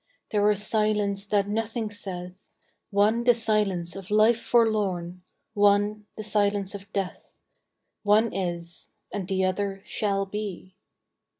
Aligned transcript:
There 0.31 0.49
is 0.49 0.65
silence 0.65 1.27
that 1.27 1.47
nothing 1.47 1.91
saith; 1.91 2.33
One 2.89 3.23
the 3.23 3.35
silence 3.35 3.95
of 3.95 4.09
life 4.09 4.41
forlorn, 4.41 5.21
One 5.53 6.07
the 6.17 6.23
silence 6.23 6.73
of 6.73 6.91
death; 6.91 7.35
One 8.01 8.33
is, 8.33 8.89
and 9.11 9.27
the 9.27 9.45
other 9.45 9.83
shall 9.85 10.25
be. 10.25 10.73